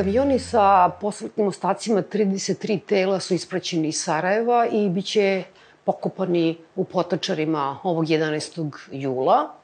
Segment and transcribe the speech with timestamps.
[0.00, 5.42] Kamioni sa posmrtnim ostacima 33 tela su ispraćeni iz Sarajeva i biće
[5.84, 8.70] pokopani u potočarima ovog 11.
[8.92, 9.54] jula.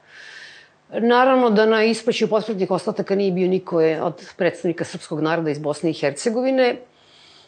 [0.93, 5.89] Naravno da na ispraćaju posmrtnih ostataka nije bio niko od predstavnika srpskog naroda iz Bosne
[5.89, 6.75] i Hercegovine,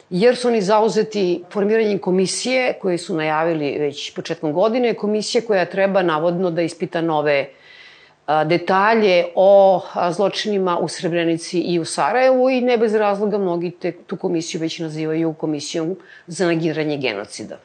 [0.09, 6.01] jer su oni zauzeti formiranjem komisije koje su najavili već početkom godine, komisije koja treba
[6.01, 7.49] navodno da ispita nove
[8.45, 14.17] detalje o zločinima u Srebrenici i u Sarajevu i ne bez razloga mnogi te, tu
[14.17, 15.95] komisiju već nazivaju komisijom
[16.27, 17.57] za negiranje genocida.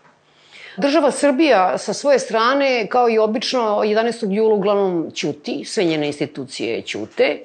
[0.76, 4.32] Država Srbija sa svoje strane, kao i obično, 11.
[4.32, 7.38] jula uglavnom ćuti, sve njene institucije ćute,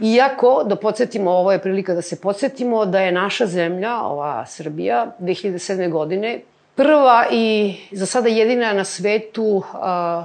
[0.00, 5.14] Iako, da podsjetimo, ovo je prilika da se podsjetimo da je naša zemlja, ova Srbija,
[5.20, 5.90] 2007.
[5.90, 6.40] godine,
[6.74, 10.24] prva i za sada jedina na svetu a,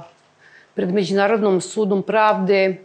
[0.78, 2.76] pred Međunarodnom sudom pravde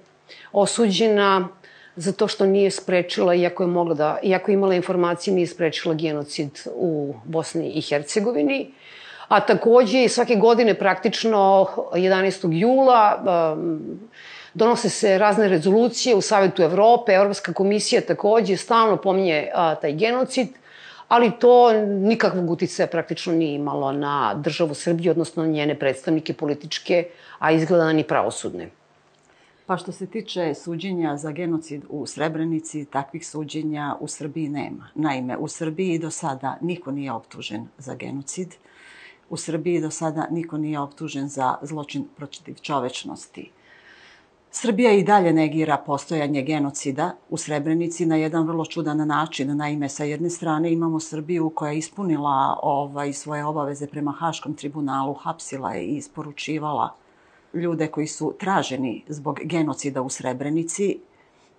[0.52, 1.48] osuđena
[1.96, 5.94] za to što nije sprečila, iako je mogla da, iako je imala informacije, nije sprečila
[5.94, 8.72] genocid u Bosni i Hercegovini.
[9.28, 12.48] A takođe i svake godine praktično 11.
[12.52, 13.22] jula
[13.54, 14.00] um,
[14.54, 20.48] donose se razne rezolucije u Savetu Evrope, Evropska komisija takođe stalno pominje a, taj genocid,
[21.14, 27.08] ali to nikakvog uticaja praktično nije imalo na državu Srbiju, odnosno njene predstavnike političke,
[27.40, 28.70] a izgleda ni pravosudne.
[29.66, 34.90] Pa što se tiče suđenja za genocid u Srebrenici, takvih suđenja u Srbiji nema.
[34.96, 38.56] Naime, u Srbiji do sada niko nije optužen za genocid.
[39.30, 43.52] U Srbiji do sada niko nije optužen za zločin protiv čovečnosti.
[44.56, 49.58] Srbija i dalje negira postojanje genocida u Srebrenici na jedan vrlo čudan način.
[49.58, 55.14] Naime, sa jedne strane imamo Srbiju koja je ispunila ovaj, svoje obaveze prema Haškom tribunalu,
[55.14, 56.96] hapsila je i isporučivala
[57.54, 61.00] ljude koji su traženi zbog genocida u Srebrenici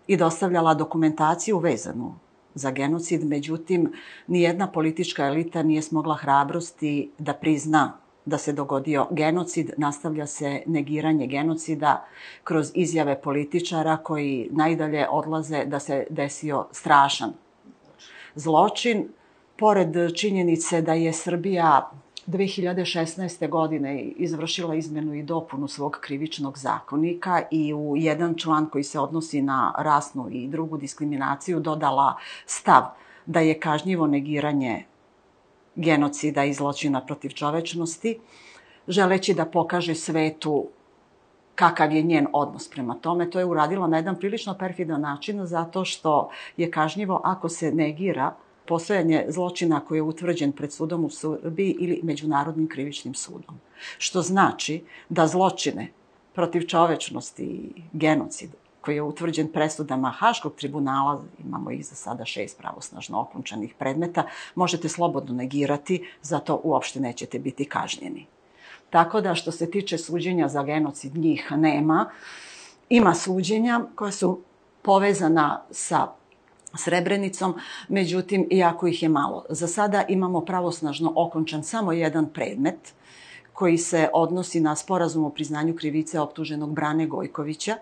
[0.07, 2.15] i dostavljala dokumentaciju vezanu
[2.55, 3.93] za genocid, međutim,
[4.27, 11.27] nijedna politička elita nije smogla hrabrosti da prizna da se dogodio genocid, nastavlja se negiranje
[11.27, 12.05] genocida
[12.45, 17.33] kroz izjave političara koji najdalje odlaze da se desio strašan
[18.35, 19.09] zločin.
[19.57, 21.91] Pored činjenice da je Srbija
[22.27, 23.49] 2016.
[23.49, 29.43] godine izvršila izmenu i dopunu svog krivičnog zakonika i u jedan član koji se odnosi
[29.43, 32.83] na rasnu i drugu diskriminaciju dodala stav
[33.27, 34.85] da je kažnjivo negiranje
[35.77, 38.19] genocida i zločina protiv čovečnosti,
[38.89, 40.67] želeći da pokaže svetu
[41.55, 43.31] kakav je njen odnos prema tome.
[43.31, 48.35] To je uradila na jedan prilično perfidan način zato što je kažnjivo ako se negira
[48.67, 53.61] postojanje zločina koji je utvrđen pred sudom u Srbiji ili Međunarodnim krivičnim sudom.
[53.99, 55.89] Što znači da zločine
[56.35, 58.51] protiv čovečnosti i genocid
[58.85, 64.89] koji je utvrđen presudama Haškog tribunala, imamo ih za sada šest pravosnažno okončanih predmeta, možete
[64.89, 68.27] slobodno negirati, zato uopšte nećete biti kažnjeni.
[68.91, 72.11] Tako da što se tiče suđenja za genocid, njih nema.
[72.89, 74.41] Ima suđenja koja su
[74.83, 76.09] povezana sa
[76.77, 77.55] Srebrenicom,
[77.89, 79.45] međutim, iako ih je malo.
[79.49, 82.95] Za sada imamo pravosnažno okončan samo jedan predmet
[83.53, 87.77] koji se odnosi na sporazum o priznanju krivice optuženog Brane Gojkovića,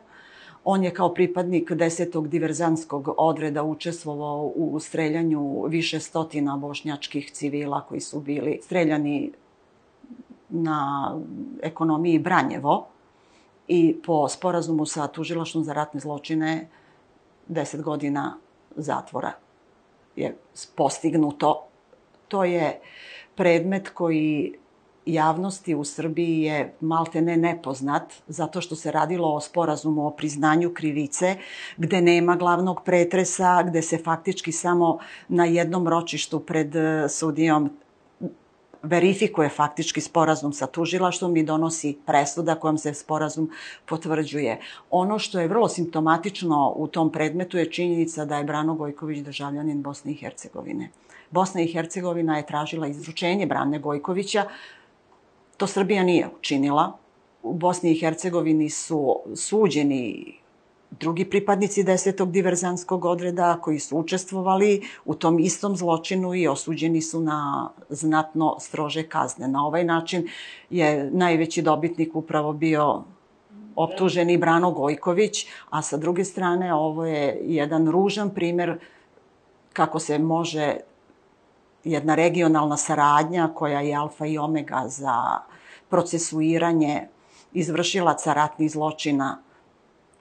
[0.64, 2.28] On je kao pripadnik 10.
[2.28, 9.32] diverzanskog odreda učestvovao u streljanju više stotina bošnjačkih civila koji su bili streljani
[10.48, 11.10] na
[11.62, 12.86] ekonomiji Branjevo
[13.68, 16.68] i po sporazumu sa tužilaštvom za ratne zločine
[17.48, 18.36] 10 godina
[18.76, 19.32] zatvora
[20.16, 20.36] je
[20.76, 21.64] postignuto.
[22.28, 22.80] To je
[23.34, 24.54] predmet koji
[25.06, 30.74] javnosti u Srbiji je malte ne nepoznat, zato što se radilo o sporazumu o priznanju
[30.74, 31.36] krivice,
[31.76, 37.70] gde nema glavnog pretresa, gde se faktički samo na jednom ročištu pred e, sudijom
[38.82, 43.50] verifikuje faktički sporazum sa tužilaštvom i donosi presuda kojom se sporazum
[43.86, 44.60] potvrđuje.
[44.90, 49.82] Ono što je vrlo simptomatično u tom predmetu je činjenica da je Brano Gojković državljanin
[49.82, 50.90] Bosne i Hercegovine.
[51.30, 54.44] Bosna i Hercegovina je tražila izručenje Brane Gojkovića
[55.62, 56.98] To Srbija nije učinila.
[57.42, 60.34] U Bosni i Hercegovini su suđeni
[60.90, 67.20] drugi pripadnici desetog diverzanskog odreda koji su učestvovali u tom istom zločinu i osuđeni su
[67.20, 69.48] na znatno strože kazne.
[69.48, 70.28] Na ovaj način
[70.70, 73.04] je najveći dobitnik upravo bio
[73.76, 78.78] optuženi Brano Gojković, a sa druge strane ovo je jedan ružan primer
[79.72, 80.76] kako se može
[81.84, 85.38] jedna regionalna saradnja koja je alfa i omega za
[85.90, 87.08] procesuiranje
[87.52, 89.38] izvršilaca ratnih zločina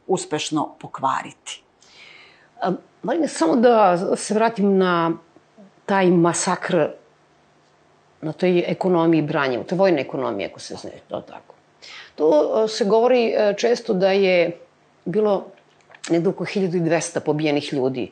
[0.08, 1.64] uspešno pokvariti.
[3.04, 5.12] Marina, samo da se vratim na
[5.86, 6.88] taj masakr
[8.22, 11.56] na toj ekonomiji Branjevu, to je vojna ekonomija, ako se zna, to tako.
[12.16, 14.58] To se govori e, često da je
[15.06, 15.46] bilo
[16.10, 18.12] negde oko 1200 pobijenih ljudi.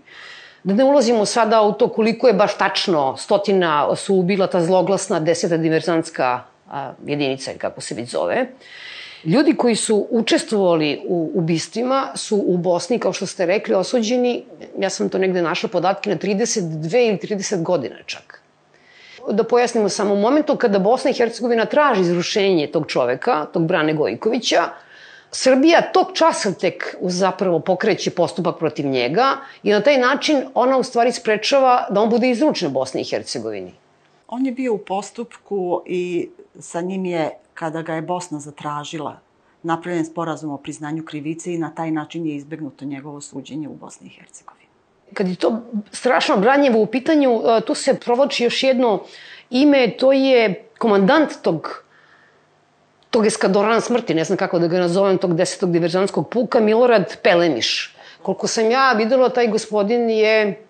[0.63, 5.19] Da ne ulazimo sada u to koliko je baš tačno stotina su ubila ta zloglasna
[5.19, 6.41] deseta diverzantska
[7.05, 8.47] jedinica, kako se već zove.
[9.23, 14.43] Ljudi koji su učestvovali u ubistvima su u Bosni, kao što ste rekli, osuđeni,
[14.79, 18.41] ja sam to negde našla podatke, na 32 ili 30 godina čak.
[19.29, 23.93] Da pojasnimo samo, u momentu kada Bosna i Hercegovina traži izrušenje tog čoveka, tog Brane
[23.93, 24.63] Gojkovića,
[25.31, 30.83] Srbija tog časa tek zapravo pokreće postupak protiv njega i na taj način ona u
[30.83, 33.73] stvari sprečava da on bude izručen Bosni i Hercegovini.
[34.27, 36.29] On je bio u postupku i
[36.59, 39.19] sa njim je, kada ga je Bosna zatražila,
[39.63, 44.07] napravljen sporazum o priznanju krivice i na taj način je izbegnuto njegovo suđenje u Bosni
[44.07, 44.65] i Hercegovini.
[45.13, 45.61] Kad je to
[45.91, 49.03] strašno Branjevo u pitanju, e, tu se provoči još jedno
[49.49, 51.83] ime, to je komandant tog
[53.09, 57.95] tog eskadorana smrti, ne znam kako da ga nazovem, tog desetog diverzanskog puka, Milorad Pelemiš.
[58.21, 60.65] Koliko sam ja videla, taj gospodin je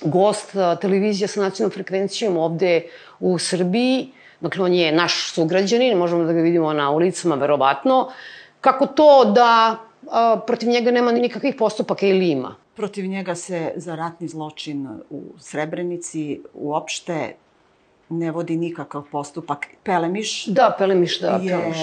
[0.00, 2.82] gost televizija sa nacionalnom frekvencijom ovde
[3.20, 4.12] u Srbiji.
[4.40, 8.08] Dakle, on je naš sugrađanin, možemo da ga vidimo na ulicama, verovatno.
[8.60, 9.76] Kako to da
[10.10, 12.54] a, protiv njega nema nikakvih postupaka ili ima?
[12.76, 17.34] Protiv njega se za ratni zločin u Srebrenici uopšte
[18.10, 19.66] ne vodi nikakav postupak.
[19.82, 21.78] Pelemiš, da, Pelemiš, da, je Pelemiš.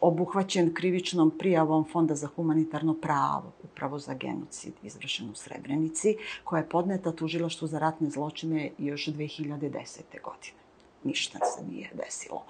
[0.00, 6.68] obuhvaćen krivičnom prijavom Fonda za humanitarno pravo, upravo za genocid izvršen u Srebrenici, koja je
[6.68, 10.00] podneta tužilaštvu za ratne zločine još 2010.
[10.24, 10.58] godine.
[11.04, 12.44] Ništa se nije desilo.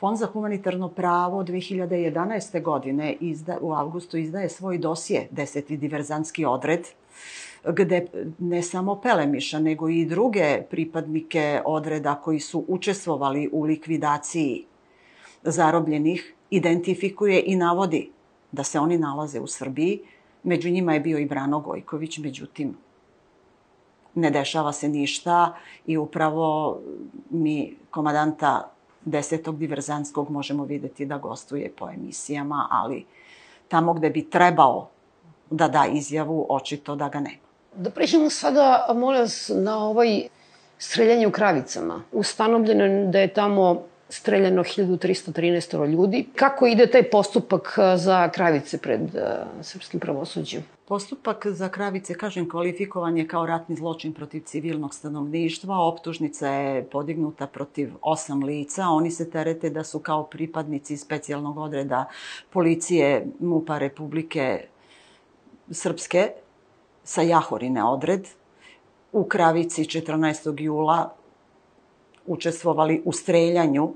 [0.00, 2.62] Fond za humanitarno pravo 2011.
[2.62, 6.80] godine izda, u avgustu izdaje svoj dosje, deseti diverzantski odred,
[7.66, 8.06] gde
[8.38, 14.64] ne samo Pelemiša, nego i druge pripadnike odreda koji su učestvovali u likvidaciji
[15.42, 18.10] zarobljenih, identifikuje i navodi
[18.52, 20.00] da se oni nalaze u Srbiji.
[20.42, 22.76] Među njima je bio i Brano Gojković, međutim,
[24.14, 25.54] ne dešava se ništa
[25.86, 26.78] i upravo
[27.30, 28.70] mi komadanta
[29.04, 33.04] desetog diverzanskog možemo videti da gostuje po emisijama, ali
[33.68, 34.88] tamo gde bi trebao
[35.50, 37.45] da da izjavu, očito da ga nema.
[37.78, 40.22] Da pređemo sada, molim vas, na ovaj
[40.78, 42.02] streljanje u Kravicama.
[42.12, 46.26] Ustanovljeno je da je tamo streljano 1313 ljudi.
[46.34, 49.20] Kako ide taj postupak za Kravice pred uh,
[49.62, 50.64] srpskim pravosuđem?
[50.88, 55.78] Postupak za Kravice, kažem, kvalifikovan je kao ratni zločin protiv civilnog stanovništva.
[55.78, 58.88] Optužnica je podignuta protiv osam lica.
[58.88, 62.04] Oni se terete da su kao pripadnici specijalnog odreda
[62.50, 64.66] policije MUPA Republike
[65.70, 66.30] Srpske
[67.06, 68.28] sa Jahorine odred
[69.12, 70.60] u Kravici 14.
[70.60, 71.14] jula
[72.26, 73.92] učestvovali u streljanju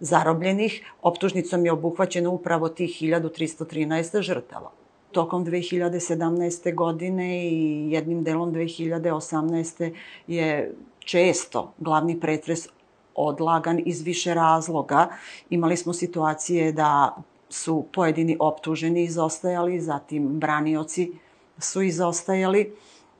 [0.00, 0.92] zarobljenih.
[1.02, 4.70] Optužnicom je obuhvaćeno upravo tih 1313 žrtava.
[5.12, 6.74] Tokom 2017.
[6.74, 9.92] godine i jednim delom 2018.
[10.26, 12.68] je često glavni pretres
[13.14, 15.08] odlagan iz više razloga.
[15.50, 17.16] Imali smo situacije da
[17.48, 21.12] su pojedini optuženi izostajali, zatim branioci
[21.58, 22.74] su izostajali,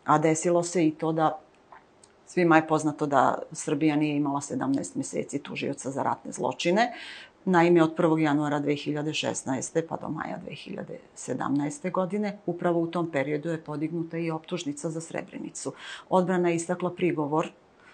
[0.05, 1.39] a desilo se i to da
[2.27, 6.93] svima je poznato da Srbija nije imala 17 meseci tužioca za ratne zločine.
[7.45, 8.19] Naime, od 1.
[8.19, 9.83] januara 2016.
[9.89, 10.41] pa do maja
[11.17, 11.91] 2017.
[11.91, 15.73] godine, upravo u tom periodu je podignuta i optužnica za Srebrenicu.
[16.09, 17.49] Odbrana je istakla prigovor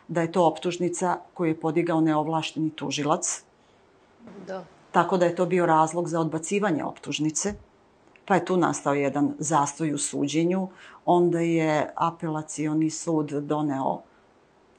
[0.08, 3.42] da je to optužnica koju je podigao neovlašteni tužilac.
[4.46, 4.64] Da.
[4.92, 7.54] Tako da je to bio razlog za odbacivanje optužnice
[8.26, 10.68] pa je tu nastao jedan zastoj u suđenju.
[11.04, 14.02] Onda je apelacioni sud doneo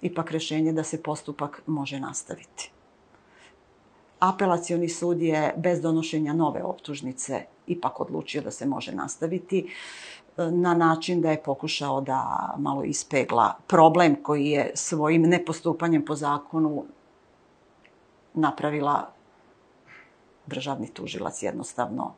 [0.02, 2.72] ipak rešenje da se postupak može nastaviti.
[4.20, 9.70] Apelacioni sud je bez donošenja nove optužnice ipak odlučio da se može nastaviti
[10.38, 16.86] na način da je pokušao da malo ispegla problem koji je svojim nepostupanjem po zakonu
[18.34, 19.10] napravila
[20.46, 22.14] državni tužilac jednostavno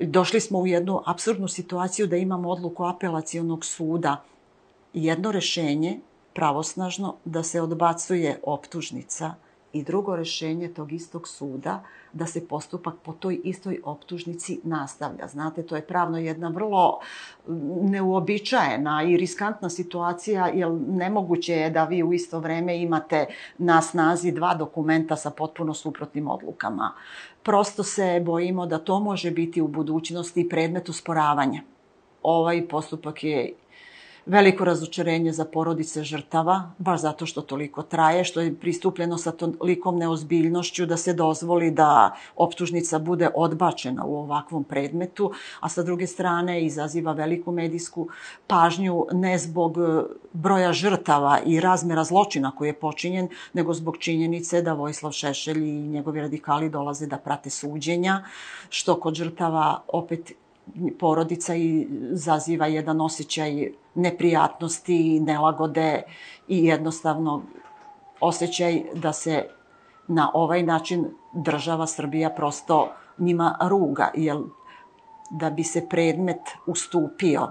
[0.00, 4.24] došli smo u jednu absurdnu situaciju da imamo odluku apelacionog suda.
[4.94, 6.00] Jedno rešenje
[6.32, 9.34] pravosnažno da se odbacuje optužnica
[9.72, 15.26] i drugo rešenje tog istog suda da se postupak po toj istoj optužnici nastavlja.
[15.26, 16.98] Znate, to je pravno jedna vrlo
[17.82, 23.26] neuobičajena i riskantna situacija, jer nemoguće je da vi u isto vreme imate
[23.58, 26.92] na snazi dva dokumenta sa potpuno suprotnim odlukama.
[27.42, 31.62] Prosto se bojimo da to može biti u budućnosti predmet usporavanja.
[32.22, 33.52] Ovaj postupak je
[34.28, 39.98] veliko razočarenje za porodice žrtava, baš zato što toliko traje, što je pristupljeno sa tolikom
[39.98, 46.64] neozbiljnošću da se dozvoli da optužnica bude odbačena u ovakvom predmetu, a sa druge strane
[46.64, 48.08] izaziva veliku medijsku
[48.46, 54.62] pažnju ne zbog e, broja žrtava i razmera zločina koji je počinjen, nego zbog činjenice
[54.62, 58.24] da Vojislav Šešelj i njegovi radikali dolaze da prate suđenja,
[58.68, 60.32] što kod žrtava opet
[60.98, 66.02] porodica i zaziva jedan osjećaj neprijatnosti, nelagode
[66.48, 67.42] i jednostavno
[68.20, 69.48] osjećaj da se
[70.08, 74.36] na ovaj način država Srbija prosto njima ruga, jer
[75.30, 77.48] da bi se predmet ustupio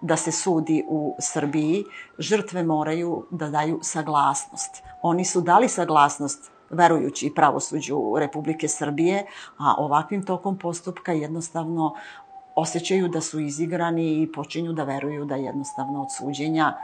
[0.00, 1.84] da se sudi u Srbiji,
[2.18, 4.82] žrtve moraju da daju saglasnost.
[5.02, 9.26] Oni su dali saglasnost verujući pravosuđu Republike Srbije,
[9.58, 11.94] a ovakvim tokom postupka jednostavno
[12.54, 16.76] osjećaju da su izigrani i počinju da veruju da jednostavno od suđenja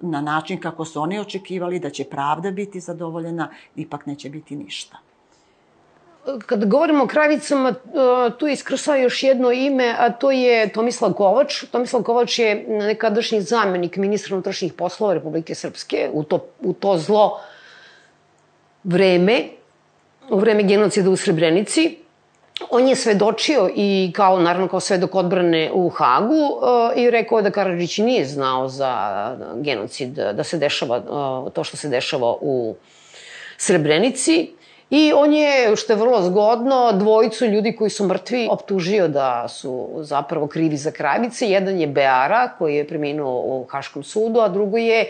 [0.00, 4.98] na način kako su oni očekivali da će pravda biti zadovoljena, ipak neće biti ništa.
[6.46, 7.74] Kad govorimo o Kravicama, e,
[8.38, 11.64] tu iskrsao još jedno ime, a to je Tomislav Kovač.
[11.70, 17.40] Tomislav Kovač je nekadašnji zamenik ministra unutrašnjih poslova Republike Srpske u to, u to zlo
[18.84, 19.44] vreme,
[20.30, 21.98] u vreme genocida u Srebrenici.
[22.70, 26.62] On je svedočio i kao, naravno, kao svedok odbrane u Hagu uh,
[26.96, 31.88] i rekao da Karadžić nije znao za genocid, da se dešava, uh, to što se
[31.88, 32.76] dešava u
[33.56, 34.50] Srebrenici.
[34.90, 39.88] I on je, što je vrlo zgodno, dvojicu ljudi koji su mrtvi optužio da su
[40.00, 41.46] zapravo krivi za kravice.
[41.46, 45.06] Jedan je Beara, koji je preminuo u Haškom sudu, a drugo je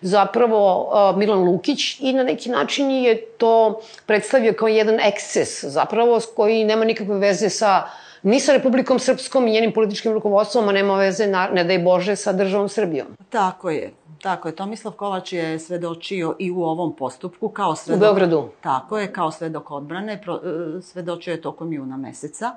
[0.00, 6.64] zapravo Milan Lukić i na neki način je to predstavio kao jedan eksces, zapravo koji
[6.64, 7.82] nema nikakve veze sa
[8.22, 12.16] ni sa Republikom Srpskom i njenim političkim rukovodstvom, a nema veze, na, ne daj Bože,
[12.16, 13.06] sa državom Srbijom.
[13.30, 13.92] Tako je.
[14.22, 18.00] Tako je, Tomislav Kovač je svedočio i u ovom postupku kao svedok...
[18.00, 18.48] U Beogradu.
[18.60, 22.52] Tako je, kao svedok odbrane, pro, e, svedočio je tokom juna meseca.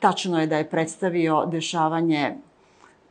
[0.00, 2.36] Tačno je da je predstavio dešavanje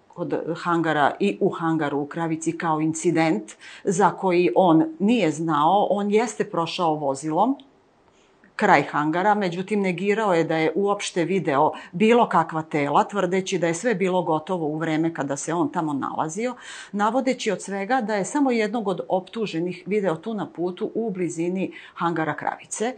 [0.08, 3.52] kod hangara i u hangaru u Kravici kao incident
[3.84, 5.88] za koji on nije znao.
[5.90, 7.56] On jeste prošao vozilom
[8.62, 13.74] kraj hangara, međutim negirao je da je uopšte video bilo kakva tela, tvrdeći da je
[13.74, 16.56] sve bilo gotovo u vreme kada se on tamo nalazio,
[16.92, 21.72] navodeći od svega da je samo jednog od optuženih video tu na putu u blizini
[21.96, 22.94] hangara Kravice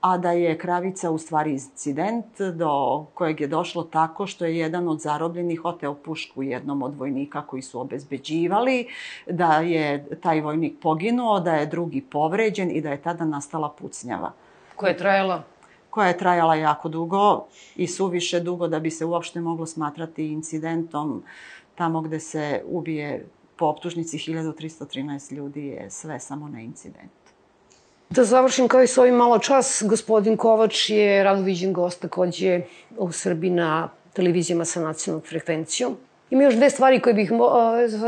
[0.00, 4.88] a da je Kravica u stvari incident do kojeg je došlo tako što je jedan
[4.88, 8.86] od zarobljenih oteo pušku jednom od vojnika koji su obezbeđivali,
[9.26, 14.32] da je taj vojnik poginuo, da je drugi povređen i da je tada nastala pucnjava.
[14.76, 15.42] Koja je trajala?
[15.90, 21.22] Koja je trajala jako dugo i suviše dugo da bi se uopšte moglo smatrati incidentom
[21.74, 27.10] tamo gde se ubije po optužnici 1313 ljudi je sve samo na incident.
[28.10, 32.60] Da završim kao i s ovim malo čas, gospodin Kovač je rado viđen gost takođe
[32.96, 35.96] u Srbiji na televizijama sa nacionalnom frekvencijom.
[36.30, 37.30] Ima još dve stvari koje bih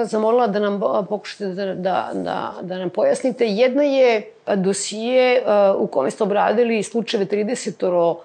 [0.04, 3.46] zamolila da nam pokušate da, da, da, da nam pojasnite.
[3.46, 5.42] Jedna je dosije
[5.78, 8.16] u kome ste obradili slučajeve 30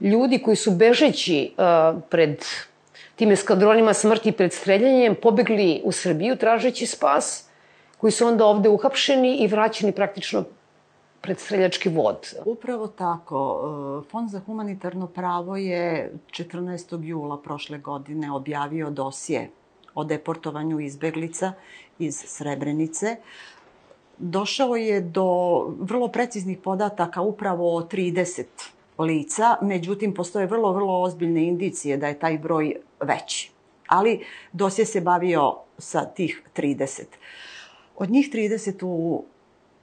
[0.00, 1.52] ljudi koji su bežeći
[2.08, 2.44] pred
[3.16, 7.48] tim eskadronima smrti pred streljanjem pobegli u Srbiju tražeći spas,
[7.98, 10.44] koji su onda ovde uhapšeni i vraćeni praktično
[11.20, 12.34] pred streljački vod.
[12.44, 13.60] Upravo tako.
[14.04, 17.04] E, Fond za humanitarno pravo je 14.
[17.04, 19.50] jula prošle godine objavio dosje
[19.94, 21.52] o deportovanju izbeglica
[21.98, 23.16] iz Srebrenice.
[24.18, 28.44] Došao je do vrlo preciznih podataka upravo o 30
[28.98, 33.50] lica, međutim postoje vrlo, vrlo ozbiljne indicije da je taj broj veći.
[33.86, 37.02] Ali dosje se bavio sa tih 30.
[37.96, 39.24] Od njih 30 u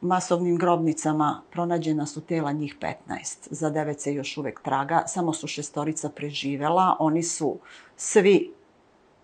[0.04, 3.48] masovnim grobnicama pronađena su tela njih 15.
[3.52, 6.96] Za devet se još uvek traga, samo su šestorica preživela.
[7.00, 7.58] Oni su
[7.96, 8.54] svi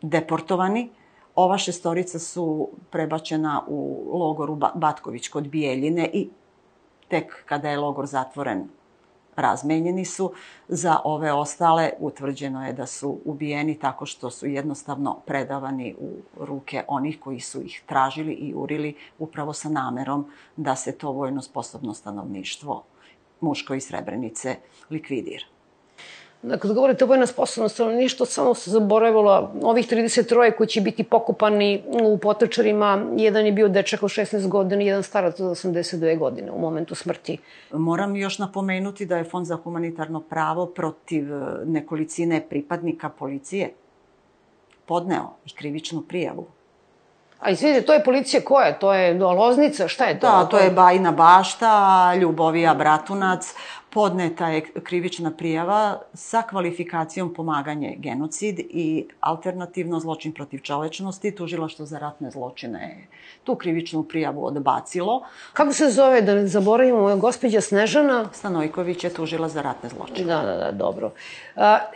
[0.01, 0.89] deportovani.
[1.35, 6.29] Ova šestorica su prebačena u logoru Batković kod Bijeljine i
[7.07, 8.69] tek kada je logor zatvoren
[9.41, 10.31] razmenjeni su.
[10.67, 16.09] Za ove ostale utvrđeno je da su ubijeni tako što su jednostavno predavani u
[16.45, 21.41] ruke onih koji su ih tražili i urili upravo sa namerom da se to vojno
[21.41, 22.83] sposobno stanovništvo
[23.41, 24.55] muško i srebrenice
[24.89, 25.58] likvidira.
[26.41, 31.83] Kad govorite o vojno sposobno stanovništvo, samo se zaboravilo ovih 33 koji će biti pokupani
[31.87, 33.05] u potočarima.
[33.17, 37.37] Jedan je bio dečak od 16 godina, jedan starac od 82 godine u momentu smrti.
[37.71, 43.73] Moram još napomenuti da je Fond za humanitarno pravo protiv e, nekolicine pripadnika policije
[44.85, 46.47] podneo i krivičnu prijavu.
[47.39, 48.73] A izvinite, to je policija koja?
[48.79, 49.87] To je Loznica?
[49.87, 50.27] Šta je to?
[50.27, 53.53] Da, to je Bajina bašta, Ljubovija Bratunac,
[53.89, 61.35] podneta je krivična prijava sa kvalifikacijom pomaganje genocid i alternativno zločin protiv čovečnosti.
[61.35, 63.07] Tužilaštvo za ratne zločine je
[63.43, 65.23] tu krivičnu prijavu odbacilo.
[65.53, 68.25] Kako se zove, da ne zaboravimo, gospođa Snežana?
[68.33, 70.27] Stanojković je tužila za ratne zločine.
[70.27, 71.11] Da, da, da, dobro.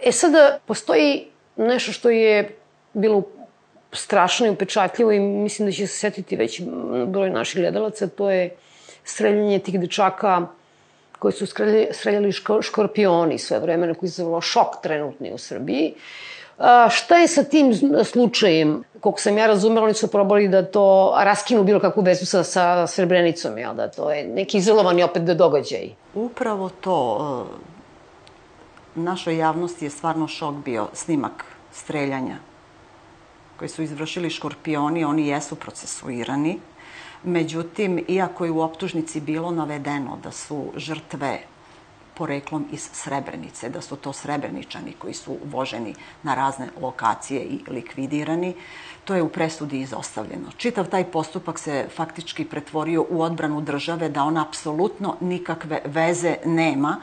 [0.03, 2.57] E sada, postoji nešto što je
[2.93, 3.23] bilo
[3.93, 6.61] strašno i upečatljivo i mislim da će se setiti već
[7.07, 8.55] broj naših gledalaca, to je
[9.03, 10.47] streljanje tih dečaka
[11.19, 11.45] koji su
[11.91, 12.31] streljali
[12.61, 15.93] škorpioni sve vremena, koji su šok trenutni u Srbiji.
[16.57, 17.73] A, šta je sa tim
[18.03, 18.83] slučajem?
[18.99, 22.87] Koliko sam ja razumela, oni su probali da to raskinu bilo kakvu vezu sa, sa
[22.87, 25.89] Srebrenicom, jel da to je neki izolovani opet događaj.
[26.13, 27.47] Upravo to.
[28.95, 32.52] Našoj javnosti je stvarno šok bio snimak streljanja
[33.57, 36.59] koji su izvršili škorpioni, oni jesu procesuirani.
[37.23, 41.39] Međutim, iako je u optužnici bilo navedeno da su žrtve
[42.13, 48.53] poreklom iz Srebrenice, da su to Srebreničani koji su voženi na razne lokacije i likvidirani,
[49.05, 50.51] to je u presudi izostavljeno.
[50.57, 57.01] Čitav taj postupak se faktički pretvorio u odbranu države da ona apsolutno nikakve veze nema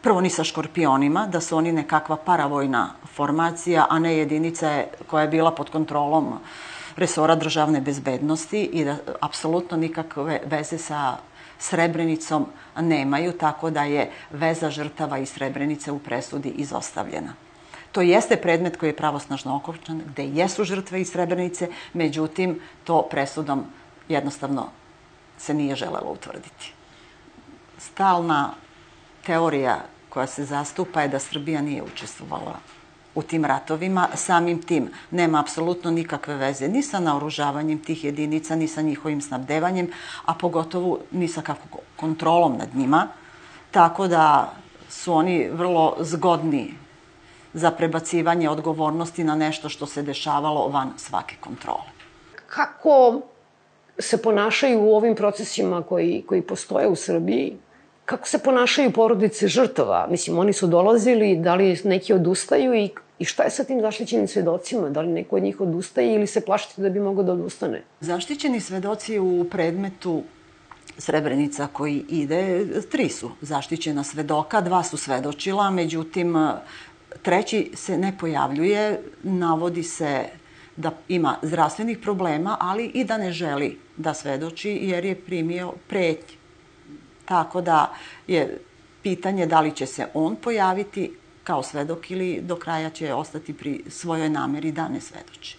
[0.00, 5.28] prvo ni sa škorpionima, da su oni nekakva paravojna formacija, a ne jedinica koja je
[5.28, 6.38] bila pod kontrolom
[6.96, 11.16] resora državne bezbednosti i da apsolutno nikakve veze sa
[11.58, 12.46] Srebrenicom
[12.80, 17.34] nemaju, tako da je veza žrtava i Srebrenice u presudi izostavljena.
[17.92, 23.64] To jeste predmet koji je pravosnažno okončan, gde jesu žrtve iz Srebrenice, međutim, to presudom
[24.08, 24.68] jednostavno
[25.38, 26.72] se nije želelo utvrditi.
[27.78, 28.54] Stalna
[29.30, 32.56] teorija koja se zastupa je da Srbija nije učestvovala
[33.14, 38.68] u tim ratovima, samim tim nema apsolutno nikakve veze ni sa naoružavanjem tih jedinica, ni
[38.68, 39.90] sa njihovim snabdevanjem,
[40.26, 43.06] a pogotovo ni sa kakvom kontrolom nad njima.
[43.70, 44.52] Tako da
[44.88, 46.74] su oni vrlo zgodni
[47.54, 51.90] za prebacivanje odgovornosti na nešto što se dešavalo van svake kontrole.
[52.46, 53.20] Kako
[53.98, 57.58] se ponašaju u ovim procesima koji, koji postoje u Srbiji?
[58.10, 60.06] Kako se ponašaju porodice žrtava?
[60.10, 64.28] Mislim, oni su dolazili, da li neki odustaju i, i šta je sa tim zaštićenim
[64.28, 64.88] svedocima?
[64.90, 67.82] Da li neko od njih odustaje ili se plašite da bi mogo da odustane?
[68.00, 70.22] Zaštićeni svedoci u predmetu
[70.98, 76.34] Srebrenica koji ide, tri su zaštićena svedoka, dva su svedočila, međutim,
[77.22, 80.24] treći se ne pojavljuje, navodi se
[80.76, 86.39] da ima zdravstvenih problema, ali i da ne želi da svedoči jer je primio pretnje.
[87.30, 87.90] Tako da
[88.26, 88.58] je
[89.02, 91.12] pitanje da li će se on pojaviti
[91.44, 95.56] kao svedok ili do kraja će ostati pri svojoj nameri da ne svedoči.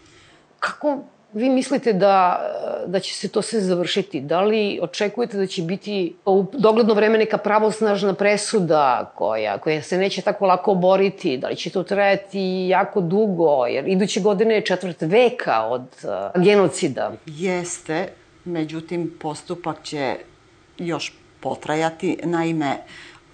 [0.60, 0.98] Kako
[1.34, 2.42] vi mislite da,
[2.88, 4.22] da će se to sve završiti?
[4.22, 9.98] Da li očekujete da će biti u dogledno vreme neka pravosnažna presuda koja, koja se
[9.98, 11.38] neće tako lako boriti?
[11.38, 13.66] Da li će to trajati jako dugo?
[13.66, 17.12] Jer iduće godine je četvrt veka od uh, genocida.
[17.26, 18.08] Jeste,
[18.46, 20.16] međutim postupak će
[20.78, 22.18] još potrajati.
[22.24, 22.78] Naime,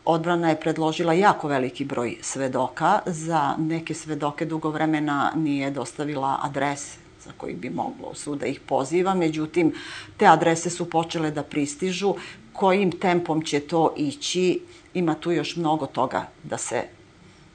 [0.06, 3.00] odbrana je predložila jako veliki broj svedoka.
[3.06, 8.60] Za neke svedoke dugo vremena nije dostavila adrese za koji bi moglo sud da ih
[8.60, 9.14] poziva.
[9.14, 9.74] Međutim,
[10.18, 12.16] te adrese su počele da pristižu.
[12.54, 14.62] Kojim tempom će to ići?
[14.94, 16.84] Ima tu još mnogo toga da se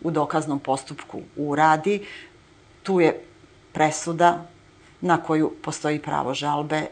[0.02, 2.04] u dokaznom postupku uradi.
[2.82, 3.24] Tu je
[3.72, 4.46] presuda
[5.00, 6.86] na koju postoji pravo žalbe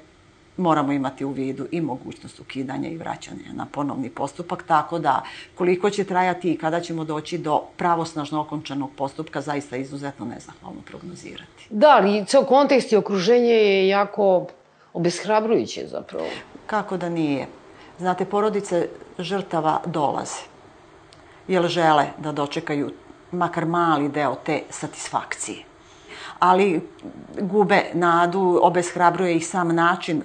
[0.60, 5.22] moramo imati u vidu i mogućnost ukidanja i vraćanja na ponovni postupak, tako da
[5.54, 11.66] koliko će trajati i kada ćemo doći do pravosnažno okončanog postupka, zaista izuzetno nezahvalno prognozirati.
[11.70, 14.46] Da, ali ceo kontekst i okruženje je jako
[14.92, 16.26] obeshrabrujuće zapravo.
[16.66, 17.46] Kako da nije?
[17.98, 20.40] Znate, porodice žrtava dolaze,
[21.48, 22.90] jer žele da dočekaju
[23.32, 25.70] makar mali deo te satisfakcije
[26.40, 26.80] ali
[27.40, 30.22] gube nadu, obeshrabruje ih sam način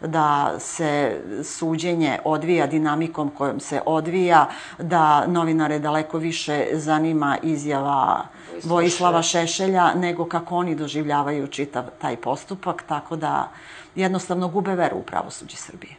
[0.00, 8.26] da se suđenje odvija dinamikom kojom se odvija, da novinare daleko više zanima izjava
[8.64, 13.48] Vojislava Šešelja nego kako oni doživljavaju čitav taj postupak, tako da
[13.94, 15.96] jednostavno gube veru u pravosuđi Srbije.